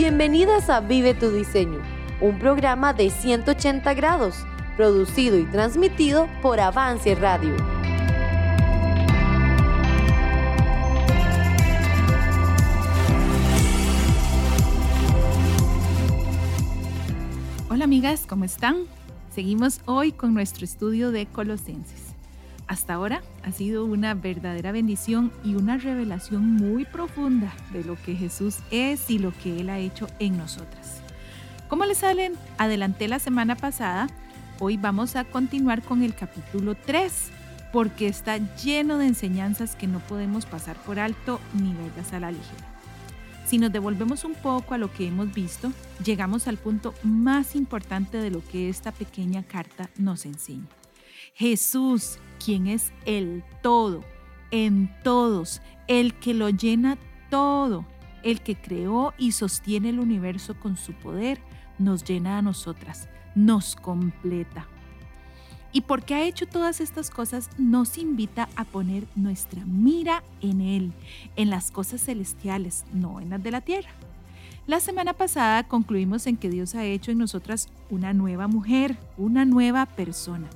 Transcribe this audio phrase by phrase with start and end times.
[0.00, 1.82] Bienvenidas a Vive tu Diseño,
[2.20, 4.46] un programa de 180 grados,
[4.76, 7.56] producido y transmitido por Avance Radio.
[17.68, 18.84] Hola amigas, ¿cómo están?
[19.34, 22.07] Seguimos hoy con nuestro estudio de Colosenses.
[22.68, 28.14] Hasta ahora ha sido una verdadera bendición y una revelación muy profunda de lo que
[28.14, 31.00] Jesús es y lo que Él ha hecho en nosotras.
[31.68, 34.08] Como les salen, adelanté la semana pasada,
[34.60, 37.30] hoy vamos a continuar con el capítulo 3,
[37.72, 42.30] porque está lleno de enseñanzas que no podemos pasar por alto ni verlas a la
[42.30, 42.66] ligera.
[43.46, 45.72] Si nos devolvemos un poco a lo que hemos visto,
[46.04, 50.66] llegamos al punto más importante de lo que esta pequeña carta nos enseña.
[51.34, 54.04] Jesús, quien es el todo,
[54.50, 56.98] en todos, el que lo llena
[57.30, 57.84] todo,
[58.22, 61.40] el que creó y sostiene el universo con su poder,
[61.78, 64.66] nos llena a nosotras, nos completa.
[65.70, 70.92] Y porque ha hecho todas estas cosas, nos invita a poner nuestra mira en Él,
[71.36, 73.90] en las cosas celestiales, no en las de la tierra.
[74.66, 79.44] La semana pasada concluimos en que Dios ha hecho en nosotras una nueva mujer, una
[79.44, 80.48] nueva persona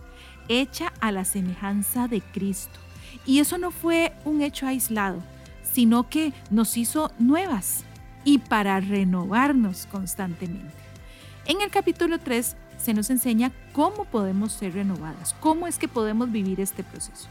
[0.60, 2.78] hecha a la semejanza de Cristo.
[3.26, 5.22] Y eso no fue un hecho aislado,
[5.62, 7.84] sino que nos hizo nuevas
[8.24, 10.74] y para renovarnos constantemente.
[11.46, 16.30] En el capítulo 3 se nos enseña cómo podemos ser renovadas, cómo es que podemos
[16.30, 17.28] vivir este proceso.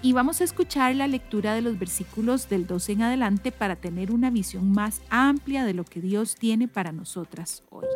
[0.00, 4.12] Y vamos a escuchar la lectura de los versículos del 12 en adelante para tener
[4.12, 7.86] una visión más amplia de lo que Dios tiene para nosotras hoy.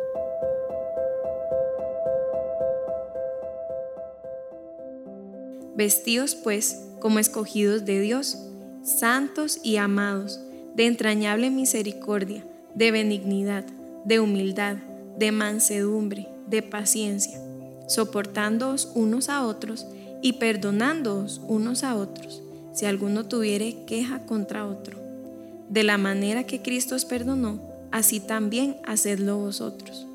[5.75, 8.37] Vestidos pues como escogidos de Dios,
[8.83, 10.39] santos y amados,
[10.75, 13.65] de entrañable misericordia, de benignidad,
[14.05, 14.77] de humildad,
[15.17, 17.41] de mansedumbre, de paciencia,
[17.87, 19.87] soportándoos unos a otros
[20.21, 24.99] y perdonándoos unos a otros, si alguno tuviere queja contra otro.
[25.69, 27.59] De la manera que Cristo os perdonó,
[27.91, 30.05] así también hacedlo vosotros.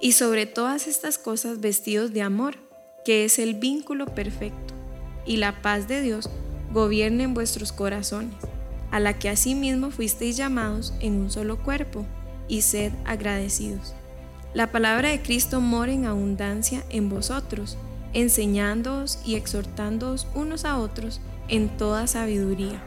[0.00, 2.54] Y sobre todas estas cosas vestidos de amor,
[3.04, 4.81] que es el vínculo perfecto
[5.26, 6.30] y la paz de Dios
[6.72, 8.34] gobierne en vuestros corazones,
[8.90, 12.06] a la que asimismo fuisteis llamados en un solo cuerpo,
[12.48, 13.94] y sed agradecidos.
[14.54, 17.78] La palabra de Cristo mora en abundancia en vosotros,
[18.12, 22.82] enseñándoos y exhortándoos unos a otros en toda sabiduría,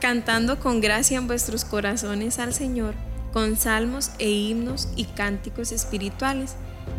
[0.00, 2.94] cantando con gracia en vuestros corazones al Señor,
[3.32, 6.56] con salmos e himnos y cánticos espirituales,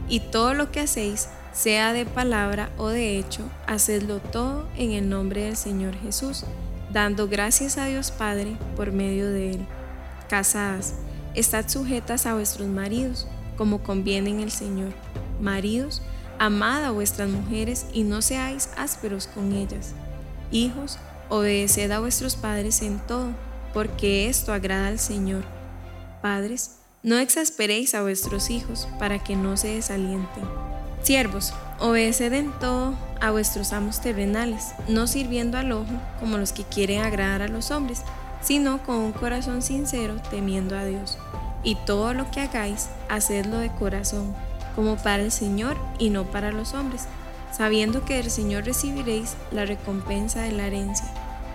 [0.08, 5.08] y todo lo que hacéis, sea de palabra o de hecho, hacedlo todo en el
[5.08, 6.44] nombre del Señor Jesús,
[6.92, 9.66] dando gracias a Dios Padre por medio de Él.
[10.30, 10.96] Casadas,
[11.34, 13.26] estad sujetas a vuestros maridos,
[13.58, 14.92] como conviene en el Señor.
[15.40, 16.02] Maridos,
[16.40, 19.94] amad a vuestras mujeres y no seáis ásperos con ellas.
[20.52, 21.00] Hijos,
[21.30, 23.30] obedeced a vuestros padres en todo,
[23.74, 25.46] porque esto agrada al Señor.
[26.22, 30.44] Padres, no exasperéis a vuestros hijos para que no se desalienten.
[31.06, 36.64] Siervos, obedeced en todo a vuestros amos terrenales, no sirviendo al ojo como los que
[36.64, 38.02] quieren agradar a los hombres,
[38.42, 41.20] sino con un corazón sincero temiendo a Dios.
[41.62, 44.34] Y todo lo que hagáis, hacedlo de corazón,
[44.76, 47.04] como para el Señor y no para los hombres,
[47.56, 51.06] sabiendo que del Señor recibiréis la recompensa de la herencia,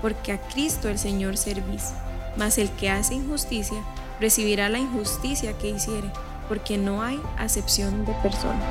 [0.00, 1.90] porque a Cristo el Señor servís.
[2.36, 3.82] Mas el que hace injusticia,
[4.20, 6.08] recibirá la injusticia que hiciere,
[6.46, 8.62] porque no hay acepción de personas.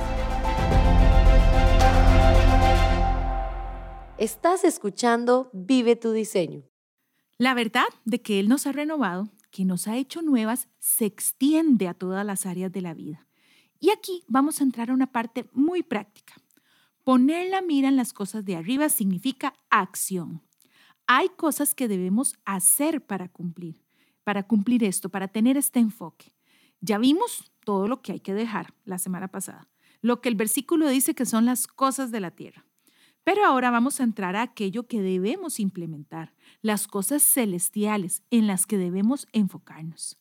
[4.19, 6.63] Estás escuchando Vive tu diseño.
[7.37, 11.87] La verdad de que Él nos ha renovado, que nos ha hecho nuevas, se extiende
[11.87, 13.29] a todas las áreas de la vida.
[13.79, 16.33] Y aquí vamos a entrar a una parte muy práctica.
[17.05, 20.41] Poner la mira en las cosas de arriba significa acción.
[21.07, 23.85] Hay cosas que debemos hacer para cumplir,
[24.25, 26.33] para cumplir esto, para tener este enfoque.
[26.81, 29.69] Ya vimos todo lo que hay que dejar la semana pasada,
[30.01, 32.65] lo que el versículo dice que son las cosas de la tierra.
[33.29, 36.33] Pero ahora vamos a entrar a aquello que debemos implementar,
[36.63, 40.17] las cosas celestiales en las que debemos enfocarnos.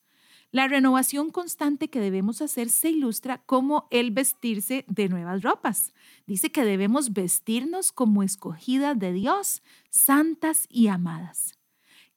[0.50, 5.94] La renovación constante que debemos hacer se ilustra como el vestirse de nuevas ropas.
[6.26, 11.58] Dice que debemos vestirnos como escogidas de Dios, santas y amadas.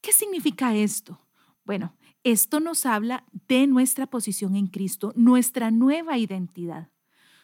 [0.02, 1.22] ¿Qué significa esto?
[1.64, 1.96] Bueno,
[2.26, 6.90] esto nos habla de nuestra posición en Cristo, nuestra nueva identidad.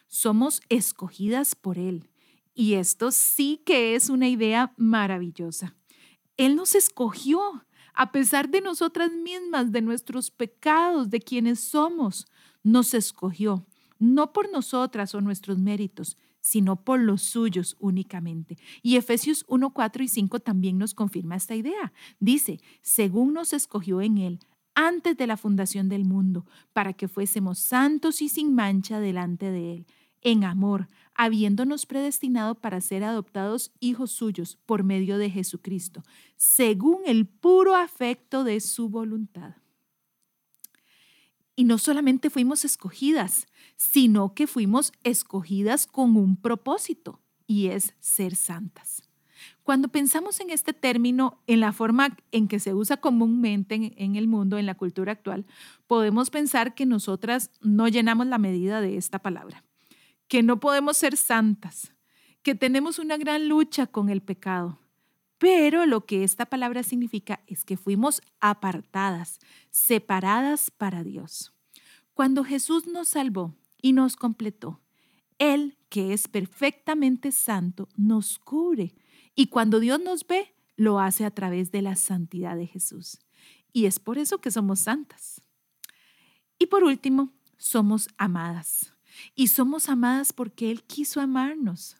[0.08, 2.10] Somos escogidas por Él
[2.58, 5.76] y esto sí que es una idea maravillosa.
[6.38, 7.40] Él nos escogió
[8.00, 12.28] A pesar de nosotras mismas, de nuestros pecados, de quienes somos,
[12.62, 13.66] nos escogió,
[13.98, 18.58] no por nosotras o nuestros méritos, sino por los suyos únicamente.
[18.84, 21.92] Y Efesios 1, 4 y 5 también nos confirma esta idea.
[22.20, 24.40] Dice, según nos escogió en Él
[24.76, 29.74] antes de la fundación del mundo, para que fuésemos santos y sin mancha delante de
[29.74, 29.88] Él,
[30.22, 30.88] en amor,
[31.18, 36.04] habiéndonos predestinado para ser adoptados hijos suyos por medio de Jesucristo,
[36.36, 39.56] según el puro afecto de su voluntad.
[41.56, 48.36] Y no solamente fuimos escogidas, sino que fuimos escogidas con un propósito, y es ser
[48.36, 49.02] santas.
[49.64, 54.28] Cuando pensamos en este término en la forma en que se usa comúnmente en, el
[54.28, 55.46] mundo, en la cultura actual,
[55.88, 59.64] podemos pensar que nosotras no llenamos la medida de esta palabra,
[60.28, 61.94] que no podemos ser santas,
[62.44, 64.80] que tenemos una gran lucha con el pecado,
[65.38, 69.40] pero lo que esta palabra significa es que fuimos apartadas,
[69.70, 71.54] separadas para Dios.
[72.14, 74.82] Cuando Jesús nos salvó y nos completó,
[75.38, 78.96] Él, que es perfectamente santo, nos cubre.
[79.36, 83.20] Y cuando Dios nos ve, lo hace a través de la santidad de Jesús.
[83.72, 85.42] Y es por eso que somos santas.
[86.58, 88.97] Y por último, somos amadas.
[89.36, 91.98] Y somos amadas porque Él quiso amarnos,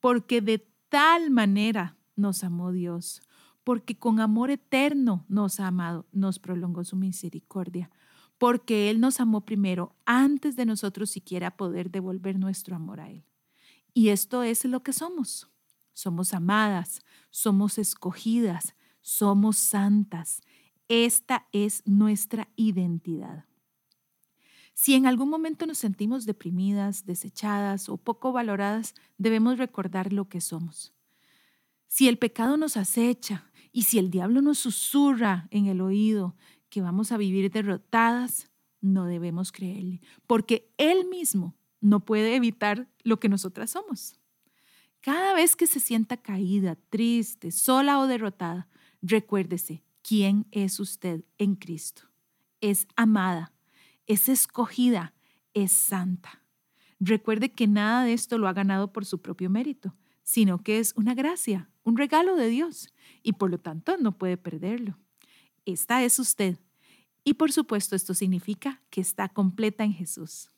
[0.00, 3.22] porque de tal manera nos amó Dios,
[3.64, 7.90] porque con amor eterno nos ha amado, nos prolongó su misericordia,
[8.38, 13.24] porque Él nos amó primero antes de nosotros siquiera poder devolver nuestro amor a Él.
[13.92, 15.50] Y esto es lo que somos.
[15.92, 20.42] Somos amadas, somos escogidas, somos santas.
[20.86, 23.47] Esta es nuestra identidad.
[24.80, 30.40] Si en algún momento nos sentimos deprimidas, desechadas o poco valoradas, debemos recordar lo que
[30.40, 30.94] somos.
[31.88, 36.36] Si el pecado nos acecha y si el diablo nos susurra en el oído
[36.70, 43.18] que vamos a vivir derrotadas, no debemos creerle, porque Él mismo no puede evitar lo
[43.18, 44.14] que nosotras somos.
[45.00, 48.68] Cada vez que se sienta caída, triste, sola o derrotada,
[49.02, 52.02] recuérdese quién es usted en Cristo.
[52.60, 53.52] Es amada,
[54.08, 55.14] es escogida,
[55.54, 56.42] es santa.
[56.98, 59.94] Recuerde que nada de esto lo ha ganado por su propio mérito,
[60.24, 64.36] sino que es una gracia, un regalo de Dios y por lo tanto no puede
[64.36, 64.98] perderlo.
[65.64, 66.58] Esta es usted.
[67.22, 70.50] Y por supuesto esto significa que está completa en Jesús.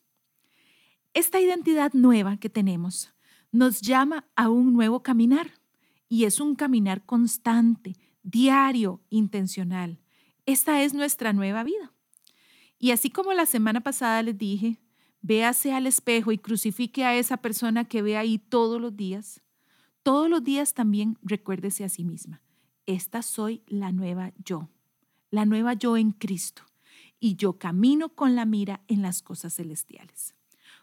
[1.12, 3.12] Esta identidad nueva que tenemos
[3.50, 5.50] nos llama a un nuevo caminar
[6.08, 9.99] y es un caminar constante, diario, intencional.
[10.47, 11.93] Esta es nuestra nueva vida.
[12.81, 14.81] Y así como la semana pasada les dije,
[15.21, 19.43] véase al espejo y crucifique a esa persona que ve ahí todos los días,
[20.03, 22.41] todos los días también recuérdese a sí misma,
[22.87, 24.71] esta soy la nueva yo,
[25.31, 26.62] la nueva yo en Cristo,
[27.21, 30.35] y yo camino con la mira en las cosas celestiales.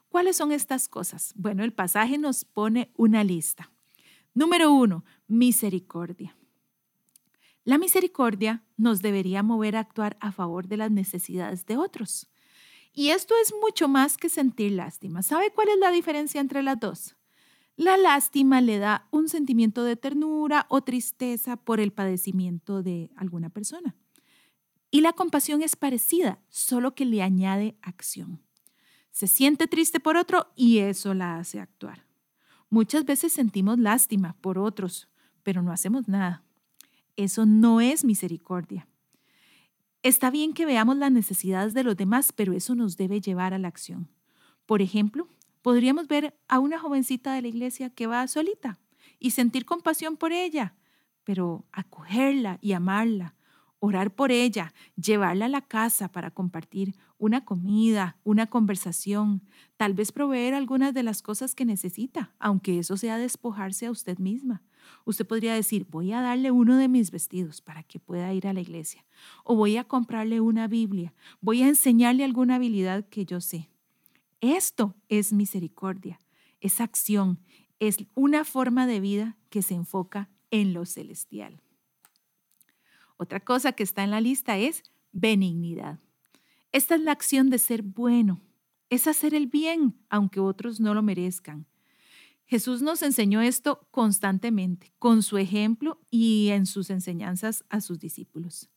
[0.08, 1.34] ¿Cuáles son estas cosas?
[1.36, 3.72] Bueno, el pasaje nos pone una lista.
[4.36, 6.38] Número uno, misericordia.
[7.68, 12.30] La misericordia nos debería mover a actuar a favor de las necesidades de otros.
[12.94, 15.22] Y esto es mucho más que sentir lástima.
[15.22, 17.18] ¿Sabe cuál es la diferencia entre las dos?
[17.76, 23.50] La lástima le da un sentimiento de ternura o tristeza por el padecimiento de alguna
[23.50, 23.98] persona.
[24.90, 28.42] Y la compasión es parecida, solo que le añade acción.
[29.12, 32.06] Se siente triste por otro y eso la hace actuar.
[32.70, 35.10] Muchas veces sentimos lástima por otros,
[35.44, 36.47] pero no hacemos nada.
[37.18, 38.88] Eso no es misericordia.
[40.04, 43.58] Está bien que veamos las necesidades de los demás, pero eso nos debe llevar a
[43.58, 44.08] la acción.
[44.66, 45.28] Por ejemplo,
[45.62, 48.80] podríamos ver a una jovencita de la iglesia que va solita
[49.20, 50.76] y sentir compasión por ella,
[51.24, 53.36] pero acogerla y amarla,
[53.80, 59.42] orar por ella, llevarla a la casa para compartir una comida, una conversación,
[59.76, 64.20] tal vez proveer algunas de las cosas que necesita, aunque eso sea despojarse a usted
[64.20, 64.62] misma.
[65.06, 68.54] Usted podría decir, voy a darle uno de mis vestidos para que pueda ir a
[68.54, 69.06] la iglesia,
[69.44, 73.70] o voy a comprarle una Biblia, voy a enseñarle alguna habilidad que yo sé.
[74.42, 76.20] Esto es misericordia,
[76.62, 77.40] es acción,
[77.80, 81.62] es una forma de vida que se enfoca en lo celestial.
[83.18, 86.00] Otra cosa que está en la lista es benignidad.
[86.72, 88.42] Esta es la acción de ser bueno,
[88.90, 91.66] es hacer el bien aunque otros no lo merezcan.
[92.48, 98.70] Jesús nos enseñó esto constantemente, con su ejemplo y en sus enseñanzas a sus discípulos.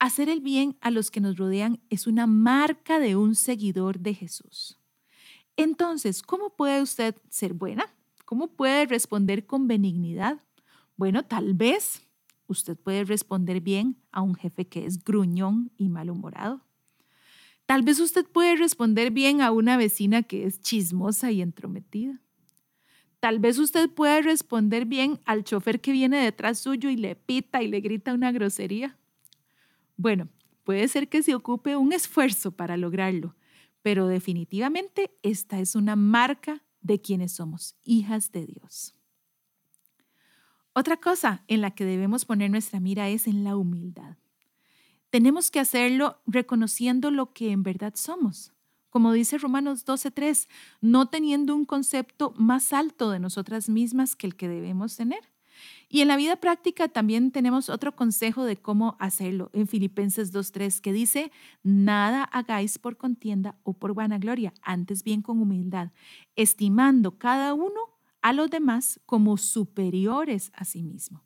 [0.00, 4.12] Hacer el bien a los que nos rodean es una marca de un seguidor de
[4.12, 4.80] Jesús.
[5.56, 7.94] Entonces, ¿cómo puede usted ser buena?
[8.24, 10.40] ¿Cómo puede responder con benignidad?
[10.96, 12.02] Bueno, tal vez
[12.48, 16.62] usted puede responder bien a un jefe que es gruñón y malhumorado.
[17.66, 22.20] Tal vez usted puede responder bien a una vecina que es chismosa y entrometida.
[23.26, 27.60] Tal vez usted puede responder bien al chofer que viene detrás suyo y le pita
[27.60, 28.96] y le grita una grosería.
[29.96, 30.28] Bueno,
[30.62, 33.34] puede ser que se ocupe un esfuerzo para lograrlo,
[33.82, 38.94] pero definitivamente esta es una marca de quienes somos, hijas de Dios.
[40.72, 44.18] Otra cosa en la que debemos poner nuestra mira es en la humildad.
[45.10, 48.52] Tenemos que hacerlo reconociendo lo que en verdad somos.
[48.96, 50.48] Como dice Romanos 12:3,
[50.80, 55.20] no teniendo un concepto más alto de nosotras mismas que el que debemos tener.
[55.90, 60.80] Y en la vida práctica también tenemos otro consejo de cómo hacerlo en Filipenses 2.3
[60.80, 61.30] que dice,
[61.62, 65.90] nada hagáis por contienda o por vanagloria, antes bien con humildad,
[66.34, 71.22] estimando cada uno a los demás como superiores a sí mismo.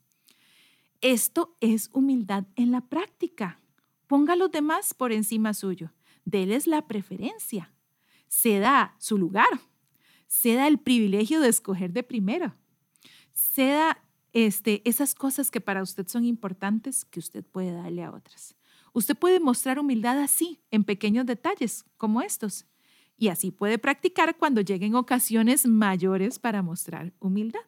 [0.99, 3.61] Esto es humildad en la práctica.
[4.07, 5.93] Ponga a los demás por encima suyo.
[6.25, 7.73] Déles la preferencia.
[8.27, 9.49] Se da su lugar.
[10.27, 12.57] Se da el privilegio de escoger de primera.
[13.33, 14.01] Se da
[14.33, 18.55] este, esas cosas que para usted son importantes que usted puede darle a otras.
[18.93, 22.65] Usted puede mostrar humildad así, en pequeños detalles como estos.
[23.17, 27.61] Y así puede practicar cuando lleguen ocasiones mayores para mostrar humildad.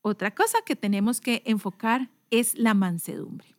[0.00, 3.56] Otra cosa que tenemos que enfocar es la mansedumbre.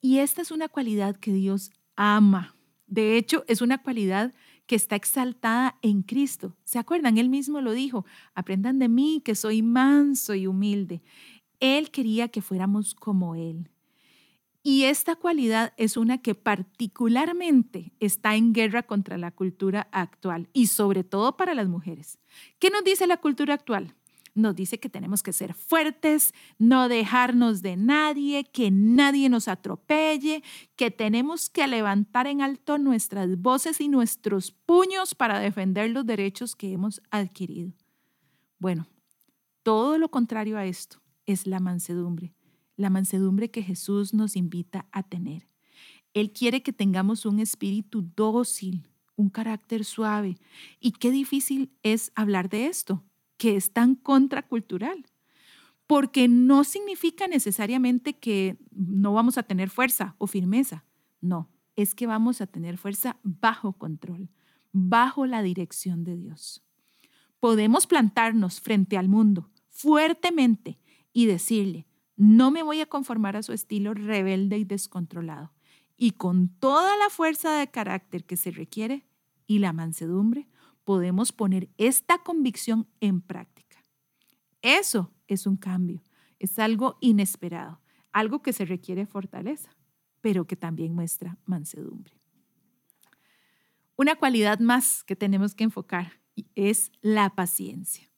[0.00, 2.56] Y esta es una cualidad que Dios ama.
[2.86, 4.34] De hecho, es una cualidad
[4.66, 6.56] que está exaltada en Cristo.
[6.64, 7.18] ¿Se acuerdan?
[7.18, 11.02] Él mismo lo dijo, aprendan de mí que soy manso y humilde.
[11.60, 13.70] Él quería que fuéramos como Él.
[14.64, 20.68] Y esta cualidad es una que particularmente está en guerra contra la cultura actual y
[20.68, 22.18] sobre todo para las mujeres.
[22.60, 23.96] ¿Qué nos dice la cultura actual?
[24.34, 30.42] Nos dice que tenemos que ser fuertes, no dejarnos de nadie, que nadie nos atropelle,
[30.76, 36.56] que tenemos que levantar en alto nuestras voces y nuestros puños para defender los derechos
[36.56, 37.72] que hemos adquirido.
[38.58, 38.86] Bueno,
[39.62, 42.34] todo lo contrario a esto es la mansedumbre,
[42.76, 45.46] la mansedumbre que Jesús nos invita a tener.
[46.14, 50.36] Él quiere que tengamos un espíritu dócil, un carácter suave.
[50.80, 53.04] Y qué difícil es hablar de esto,
[53.42, 55.04] que es tan contracultural,
[55.88, 60.84] porque no significa necesariamente que no vamos a tener fuerza o firmeza,
[61.20, 64.30] no, es que vamos a tener fuerza bajo control,
[64.70, 66.62] bajo la dirección de Dios.
[67.40, 70.78] Podemos plantarnos frente al mundo fuertemente
[71.12, 75.52] y decirle, no me voy a conformar a su estilo rebelde y descontrolado.
[75.96, 79.04] Y con toda la fuerza de carácter que se requiere
[79.48, 80.46] y la mansedumbre,
[80.84, 83.82] podemos poner esta convicción en práctica.
[84.62, 86.02] Eso es un cambio,
[86.38, 87.80] es algo inesperado,
[88.12, 89.76] algo que se requiere fortaleza,
[90.20, 92.20] pero que también muestra mansedumbre.
[93.96, 96.20] Una cualidad más que tenemos que enfocar
[96.54, 98.10] es la paciencia.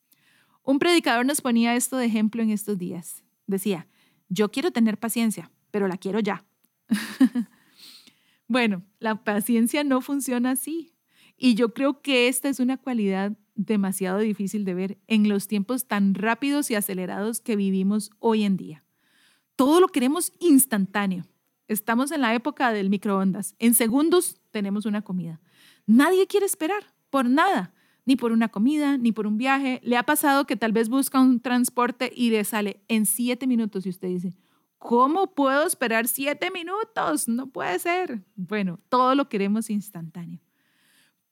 [0.63, 3.23] Un predicador nos ponía esto de ejemplo en estos días.
[3.47, 3.87] Decía,
[4.29, 6.45] yo quiero tener paciencia, pero la quiero ya.
[8.49, 10.94] bueno, la paciencia no funciona así.
[11.37, 15.87] Y yo creo que esta es una cualidad demasiado difícil de ver en los tiempos
[15.87, 18.85] tan rápidos y acelerados que vivimos hoy en día.
[19.57, 21.25] Todo lo queremos instantáneo.
[21.69, 23.55] Estamos en la época del microondas.
[23.59, 25.41] En segundos tenemos una comida.
[25.87, 27.73] Nadie quiere esperar por nada,
[28.05, 29.81] ni por una comida, ni por un viaje.
[29.85, 33.87] Le ha pasado que tal vez busca un transporte y le sale en siete minutos
[33.87, 34.35] y usted dice,
[34.79, 37.29] ¿cómo puedo esperar siete minutos?
[37.29, 38.25] No puede ser.
[38.35, 40.41] Bueno, todo lo queremos instantáneo.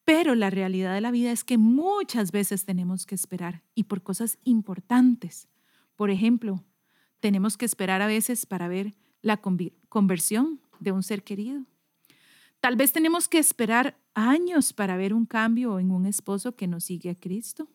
[0.05, 4.03] Pero la realidad de la vida es que muchas veces tenemos que esperar y por
[4.03, 5.49] cosas importantes.
[5.97, 6.65] Por ejemplo,
[7.21, 9.41] tenemos que esperar a veces para ver la
[9.89, 11.65] conversión de un ser querido.
[12.61, 16.85] Tal vez tenemos que esperar años para ver un cambio en un esposo que nos
[16.85, 17.69] sigue a Cristo.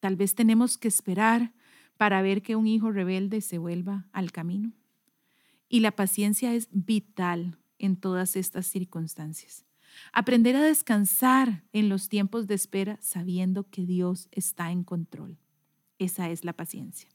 [0.00, 1.52] Tal vez tenemos que esperar
[1.96, 4.72] para ver que un hijo rebelde se vuelva al camino.
[5.68, 9.67] Y la paciencia es vital en todas estas circunstancias.
[10.12, 15.38] Aprender a descansar en los tiempos de espera sabiendo que Dios está en control.
[15.98, 17.08] Esa es la paciencia.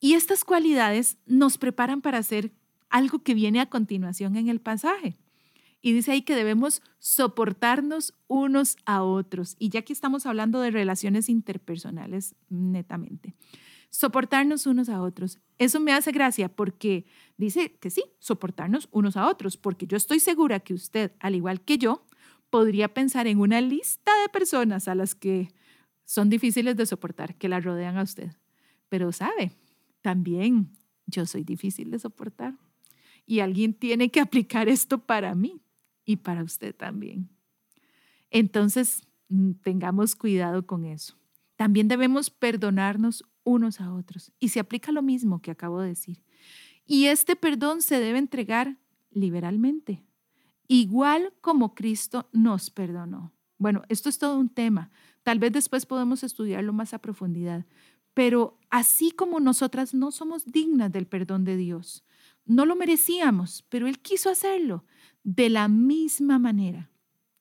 [0.00, 2.52] Y estas cualidades nos preparan para hacer
[2.90, 5.16] algo que viene a continuación en el pasaje.
[5.80, 9.56] Y dice ahí que debemos soportarnos unos a otros.
[9.58, 13.34] Y ya que estamos hablando de relaciones interpersonales netamente
[13.92, 15.38] soportarnos unos a otros.
[15.58, 17.04] Eso me hace gracia porque
[17.36, 21.60] dice que sí, soportarnos unos a otros, porque yo estoy segura que usted, al igual
[21.60, 22.04] que yo,
[22.50, 25.52] podría pensar en una lista de personas a las que
[26.04, 28.32] son difíciles de soportar, que la rodean a usted.
[28.88, 29.52] Pero sabe,
[30.00, 30.72] también
[31.06, 32.56] yo soy difícil de soportar.
[33.26, 35.60] Y alguien tiene que aplicar esto para mí
[36.04, 37.28] y para usted también.
[38.30, 41.14] Entonces, mm, tengamos cuidado con eso.
[41.56, 44.32] También debemos perdonarnos unos a otros.
[44.38, 46.22] Y se aplica lo mismo que acabo de decir.
[46.86, 48.78] Y este perdón se debe entregar
[49.10, 50.04] liberalmente,
[50.68, 53.32] igual como Cristo nos perdonó.
[53.58, 54.90] Bueno, esto es todo un tema.
[55.22, 57.64] Tal vez después podemos estudiarlo más a profundidad.
[58.14, 62.04] Pero así como nosotras no somos dignas del perdón de Dios,
[62.44, 64.84] no lo merecíamos, pero Él quiso hacerlo.
[65.22, 66.90] De la misma manera,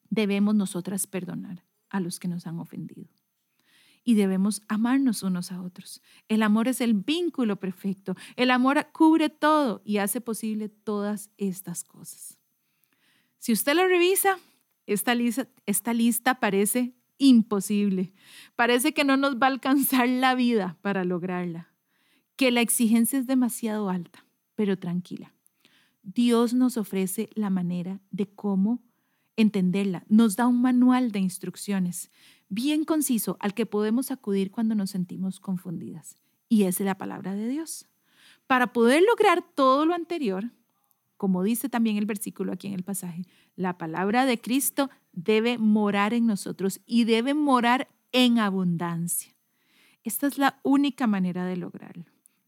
[0.09, 3.09] debemos nosotras perdonar a los que nos han ofendido.
[4.03, 6.01] Y debemos amarnos unos a otros.
[6.27, 8.15] El amor es el vínculo perfecto.
[8.35, 12.37] El amor cubre todo y hace posible todas estas cosas.
[13.37, 14.37] Si usted lo revisa,
[14.87, 18.13] esta lista, esta lista parece imposible.
[18.55, 21.71] Parece que no nos va a alcanzar la vida para lograrla,
[22.35, 25.33] que la exigencia es demasiado alta, pero tranquila.
[26.03, 28.81] Dios nos ofrece la manera de cómo
[29.37, 32.11] entenderla, nos da un manual de instrucciones
[32.51, 36.17] bien conciso al que podemos acudir cuando nos sentimos confundidas,
[36.49, 37.87] y es la palabra de Dios.
[38.45, 40.51] Para poder lograr todo lo anterior,
[41.15, 46.13] como dice también el versículo aquí en el pasaje, la palabra de Cristo debe morar
[46.13, 49.33] en nosotros y debe morar en abundancia.
[50.03, 52.05] Esta es la única manera de lograrlo,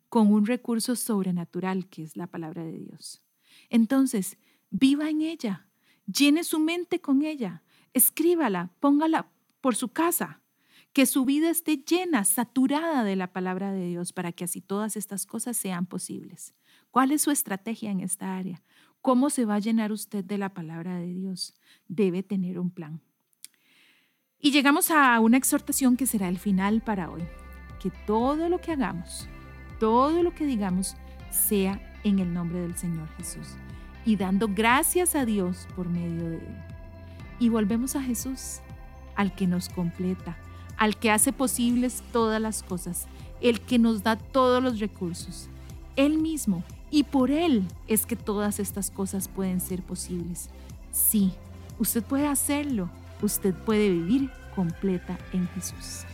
[0.10, 3.22] con un recurso sobrenatural que es la palabra de Dios.
[3.70, 4.38] Entonces,
[4.70, 5.66] viva en ella,
[6.06, 9.30] llene su mente con ella, escríbala, póngala
[9.64, 10.42] por su casa,
[10.92, 14.98] que su vida esté llena, saturada de la palabra de Dios para que así todas
[14.98, 16.54] estas cosas sean posibles.
[16.92, 18.62] ¿Cuál es su estrategia en esta área?
[19.02, 21.56] ¿Cómo se va a llenar usted de la palabra de Dios?
[21.88, 23.00] Debe tener un plan.
[24.38, 27.24] Y llegamos a una exhortación que será el final para hoy.
[27.82, 29.30] Que todo lo que hagamos,
[29.80, 30.98] todo lo que digamos,
[31.32, 33.48] sea en el nombre del Señor Jesús.
[34.04, 36.58] Y dando gracias a Dios por medio de Él.
[37.40, 38.62] Y volvemos a Jesús,
[39.16, 40.38] al que nos completa,
[40.78, 43.08] al que hace posibles todas las cosas,
[43.42, 45.50] el que nos da todos los recursos.
[45.96, 50.50] Él mismo y por Él es que todas estas cosas pueden ser posibles.
[50.92, 51.34] Sí,
[51.80, 52.90] usted puede hacerlo.
[53.22, 56.06] Usted puede vivir completa en Jesús.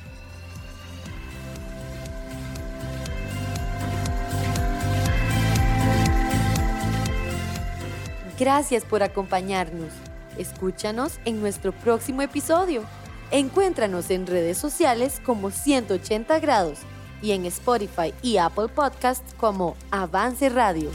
[8.39, 9.91] Gracias por acompañarnos.
[10.39, 12.83] Escúchanos en nuestro próximo episodio.
[13.29, 16.79] Encuéntranos en redes sociales como 180 grados
[17.21, 20.89] y en Spotify y Apple Podcast como Avance Radio.